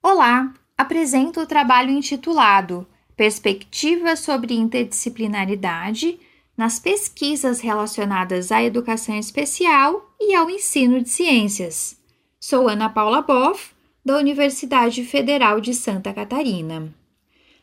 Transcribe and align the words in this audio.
Olá, 0.00 0.54
apresento 0.76 1.40
o 1.40 1.46
trabalho 1.46 1.90
intitulado 1.90 2.86
Perspectivas 3.16 4.20
sobre 4.20 4.54
Interdisciplinaridade 4.54 6.20
nas 6.56 6.78
pesquisas 6.78 7.60
relacionadas 7.60 8.52
à 8.52 8.62
educação 8.62 9.18
especial 9.18 10.14
e 10.20 10.36
ao 10.36 10.48
ensino 10.48 11.02
de 11.02 11.08
ciências. 11.08 12.00
Sou 12.38 12.68
Ana 12.68 12.88
Paula 12.88 13.22
Boff, 13.22 13.72
da 14.04 14.16
Universidade 14.16 15.04
Federal 15.04 15.60
de 15.60 15.74
Santa 15.74 16.14
Catarina. 16.14 16.94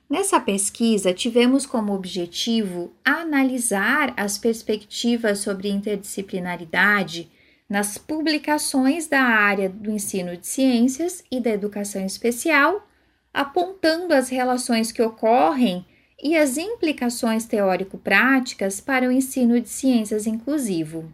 Nessa 0.10 0.38
pesquisa, 0.38 1.14
tivemos 1.14 1.66
como 1.66 1.96
objetivo 1.96 2.92
analisar 3.04 4.14
as 4.18 4.38
perspectivas 4.38 5.40
sobre 5.40 5.70
interdisciplinaridade 5.70 7.32
nas 7.70 7.98
publicações 7.98 9.08
da 9.08 9.22
área 9.22 9.70
do 9.70 9.92
ensino 9.92 10.38
de 10.38 10.46
ciências 10.46 11.24
e 11.32 11.40
da 11.40 11.50
educação 11.50 12.06
especial, 12.06 12.88
apontando 13.34 14.14
as 14.14 14.30
relações 14.30 14.92
que 14.92 15.02
ocorrem 15.02 15.86
e 16.22 16.38
as 16.38 16.58
implicações 16.58 17.46
teórico-práticas 17.46 18.80
para 18.80 19.08
o 19.08 19.12
ensino 19.12 19.60
de 19.60 19.68
ciências 19.68 20.26
inclusivo. 20.26 21.12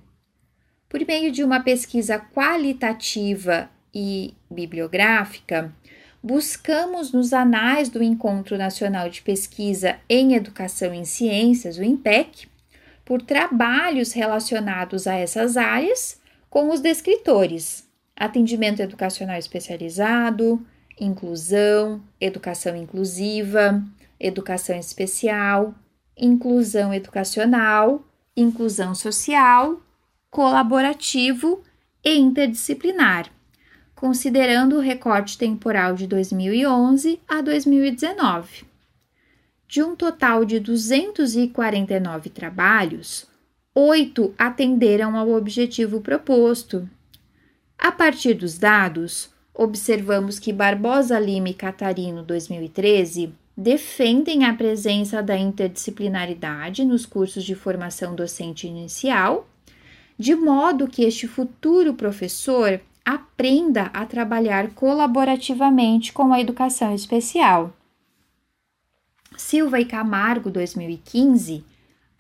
Por 0.87 1.05
meio 1.05 1.31
de 1.31 1.43
uma 1.43 1.61
pesquisa 1.61 2.19
qualitativa 2.19 3.69
e 3.93 4.33
bibliográfica, 4.49 5.73
buscamos 6.21 7.11
nos 7.11 7.33
anais 7.33 7.89
do 7.89 8.03
Encontro 8.03 8.57
Nacional 8.57 9.09
de 9.09 9.21
Pesquisa 9.21 9.97
em 10.07 10.35
Educação 10.35 10.93
em 10.93 11.05
Ciências, 11.05 11.77
o 11.77 11.83
INPEC, 11.83 12.47
por 13.03 13.21
trabalhos 13.21 14.11
relacionados 14.13 15.07
a 15.07 15.15
essas 15.15 15.57
áreas 15.57 16.20
com 16.51 16.69
os 16.69 16.79
descritores: 16.81 17.89
atendimento 18.15 18.79
educacional 18.79 19.37
especializado, 19.37 20.63
inclusão, 20.99 21.99
educação 22.19 22.75
inclusiva, 22.75 23.83
educação 24.19 24.77
especial, 24.77 25.73
inclusão 26.15 26.93
educacional, 26.93 28.05
inclusão 28.37 28.93
social, 28.93 29.81
colaborativo 30.29 31.63
e 32.05 32.19
interdisciplinar 32.19 33.31
considerando 34.01 34.77
o 34.77 34.79
recorte 34.79 35.37
temporal 35.37 35.93
de 35.93 36.07
2011 36.07 37.19
a 37.27 37.39
2019. 37.39 38.65
De 39.67 39.83
um 39.83 39.95
total 39.95 40.43
de 40.43 40.59
249 40.59 42.31
trabalhos, 42.31 43.27
oito 43.73 44.33
atenderam 44.37 45.15
ao 45.17 45.31
objetivo 45.31 46.01
proposto. 46.01 46.87
A 47.77 47.91
partir 47.91 48.33
dos 48.33 48.57
dados, 48.57 49.29
observamos 49.53 50.39
que 50.39 50.51
Barbosa 50.51 51.17
Lima 51.19 51.49
e 51.49 51.53
Catarino 51.53 52.21
2013 52.21 53.33
defendem 53.55 54.45
a 54.45 54.53
presença 54.53 55.21
da 55.21 55.37
interdisciplinaridade 55.37 56.83
nos 56.83 57.05
cursos 57.05 57.43
de 57.43 57.55
formação 57.55 58.15
docente 58.15 58.67
inicial, 58.67 59.47
de 60.17 60.35
modo 60.35 60.87
que 60.87 61.03
este 61.03 61.27
futuro 61.27 61.93
professor 61.93 62.79
aprenda 63.05 63.83
a 63.93 64.05
trabalhar 64.05 64.71
colaborativamente 64.71 66.13
com 66.13 66.33
a 66.33 66.39
educação 66.39 66.93
especial. 66.93 67.73
Silva 69.35 69.79
e 69.79 69.85
Camargo, 69.85 70.51
2015, 70.51 71.63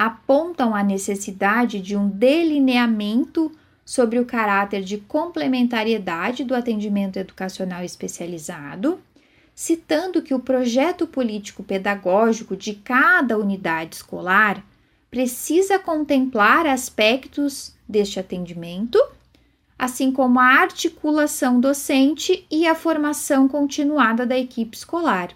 apontam 0.01 0.73
a 0.73 0.81
necessidade 0.81 1.79
de 1.79 1.95
um 1.95 2.09
delineamento 2.09 3.51
sobre 3.85 4.17
o 4.17 4.25
caráter 4.25 4.81
de 4.81 4.97
complementariedade 4.97 6.43
do 6.43 6.55
atendimento 6.55 7.17
educacional 7.17 7.83
especializado, 7.83 8.99
citando 9.53 10.23
que 10.23 10.33
o 10.33 10.39
projeto 10.39 11.05
político-pedagógico 11.05 12.55
de 12.55 12.73
cada 12.73 13.37
unidade 13.37 13.97
escolar 13.97 14.65
precisa 15.11 15.77
contemplar 15.77 16.65
aspectos 16.65 17.75
deste 17.87 18.19
atendimento 18.19 18.97
assim 19.77 20.11
como 20.11 20.39
a 20.39 20.45
articulação 20.45 21.59
docente 21.59 22.45
e 22.49 22.67
a 22.67 22.73
formação 22.73 23.47
continuada 23.47 24.27
da 24.27 24.37
equipe 24.37 24.77
escolar. 24.77 25.29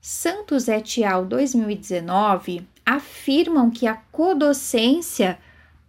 Santos 0.00 0.66
et 0.66 1.04
al. 1.04 1.24
2019 1.24 2.75
afirmam 2.86 3.68
que 3.68 3.88
a 3.88 3.96
codocência 4.12 5.36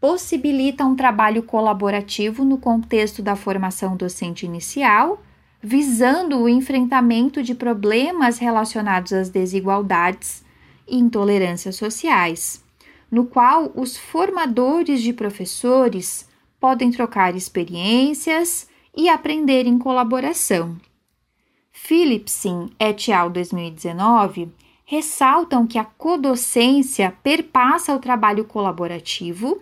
possibilita 0.02 0.84
um 0.84 0.96
trabalho 0.96 1.44
colaborativo 1.44 2.44
no 2.44 2.58
contexto 2.58 3.22
da 3.22 3.36
formação 3.36 3.96
docente 3.96 4.46
inicial, 4.46 5.22
visando 5.62 6.40
o 6.40 6.50
enfrentamento 6.50 7.44
de 7.44 7.54
problemas 7.54 8.40
relacionados 8.40 9.14
às 9.14 9.30
desigualdades 9.30 10.44
e 10.88 10.98
intolerâncias 10.98 11.76
sociais, 11.76 12.64
no 13.12 13.26
qual 13.26 13.72
os 13.76 13.96
formadores 13.96 15.02
de 15.02 15.14
professores 15.14 16.28
podem 16.60 16.92
trocar 16.92 17.36
experiências 17.36 18.68
e 18.96 19.08
aprender 19.08 19.68
em 19.68 19.78
colaboração. 19.78 20.76
Philipson 21.72 22.70
et 22.80 23.12
al. 23.12 23.30
2019 23.30 24.52
ressaltam 24.90 25.68
que 25.68 25.78
a 25.78 25.84
codocência 25.84 27.14
perpassa 27.22 27.94
o 27.94 28.00
trabalho 28.00 28.46
colaborativo 28.46 29.62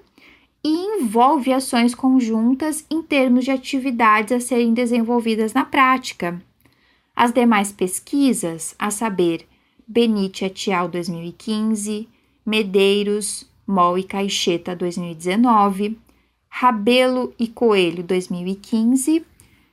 e 0.63 0.69
envolve 0.69 1.51
ações 1.51 1.95
conjuntas 1.95 2.85
em 2.91 3.01
termos 3.01 3.43
de 3.43 3.49
atividades 3.49 4.31
a 4.31 4.39
serem 4.39 4.71
desenvolvidas 4.71 5.51
na 5.51 5.65
prática. 5.65 6.39
As 7.15 7.33
demais 7.33 7.71
pesquisas, 7.71 8.75
a 8.77 8.91
saber, 8.91 9.47
Benite 9.87 10.45
et 10.45 10.71
al. 10.71 10.87
2015, 10.87 12.07
Medeiros, 12.45 13.49
Mol 13.65 13.97
e 13.97 14.03
Caixeta 14.03 14.75
2019, 14.75 15.97
Rabelo 16.47 17.33
e 17.39 17.47
Coelho 17.47 18.03
2015, 18.03 19.25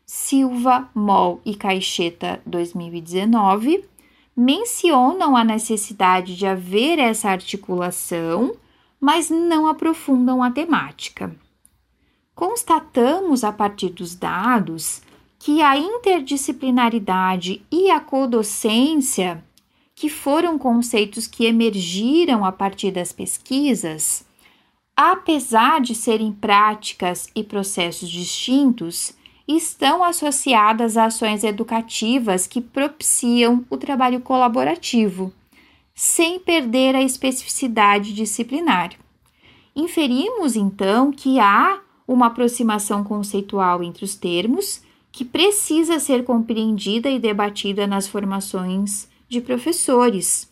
Silva, 0.07 0.89
Mol 0.95 1.43
e 1.45 1.55
Caixeta 1.55 2.41
2019 2.47 3.92
mencionam 4.37 5.37
a 5.37 5.45
necessidade 5.45 6.37
de 6.37 6.47
haver 6.47 6.99
essa 6.99 7.31
articulação, 7.31 8.57
mas 9.01 9.29
não 9.29 9.67
aprofundam 9.67 10.43
a 10.43 10.51
temática. 10.51 11.35
Constatamos 12.35 13.45
a 13.45 13.53
partir 13.53 13.91
dos 13.91 14.15
dados 14.15 15.03
que 15.39 15.61
a 15.61 15.77
interdisciplinaridade 15.77 17.63
e 17.71 17.91
a 17.91 18.01
codocência, 18.01 19.45
que 19.95 20.09
foram 20.09 20.57
conceitos 20.59 21.27
que 21.27 21.45
emergiram 21.45 22.45
a 22.45 22.53
partir 22.53 22.91
das 22.91 23.13
pesquisas, 23.13 24.25
apesar 24.97 25.81
de 25.81 25.95
serem 25.95 26.33
práticas 26.33 27.29
e 27.35 27.43
processos 27.43 28.09
distintos, 28.09 29.15
estão 29.47 30.05
associadas 30.05 30.97
a 30.97 31.07
ações 31.07 31.45
educativas 31.45 32.47
que 32.47 32.61
propiciam 32.61 33.65
o 33.69 33.77
trabalho 33.77 34.21
colaborativo, 34.21 35.33
sem 35.95 36.39
perder 36.39 36.95
a 36.95 37.03
especificidade 37.03 38.15
disciplinar. 38.15 38.93
Inferimos 39.75 40.57
então 40.57 41.11
que 41.11 41.41
há 41.41 41.81
uma 42.07 42.27
aproximação 42.27 43.03
conceitual 43.03 43.83
entre 43.83 44.05
os 44.05 44.15
termos 44.15 44.83
que 45.11 45.25
precisa 45.25 45.99
ser 45.99 46.25
compreendida 46.25 47.11
e 47.11 47.19
debatida 47.19 47.87
nas 47.87 48.09
formações 48.09 49.09
de 49.29 49.41
professores. 49.41 50.51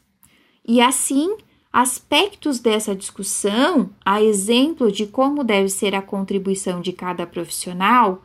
E 0.66 0.80
assim, 0.80 1.36
Aspectos 1.72 2.58
dessa 2.58 2.96
discussão, 2.96 3.90
a 4.04 4.20
exemplo 4.20 4.90
de 4.90 5.06
como 5.06 5.44
deve 5.44 5.68
ser 5.68 5.94
a 5.94 6.02
contribuição 6.02 6.80
de 6.80 6.92
cada 6.92 7.24
profissional, 7.24 8.22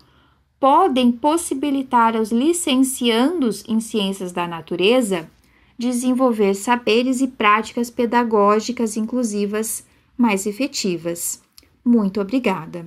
podem 0.59 1.11
possibilitar 1.11 2.16
aos 2.16 2.31
licenciandos 2.31 3.63
em 3.67 3.79
ciências 3.79 4.31
da 4.31 4.47
natureza 4.47 5.29
desenvolver 5.78 6.53
saberes 6.53 7.19
e 7.22 7.28
práticas 7.28 7.90
pedagógicas 7.90 8.96
inclusivas 8.96 9.85
mais 10.17 10.46
efetivas. 10.46 11.41
Muito 11.84 12.22
obrigada. 12.22 12.85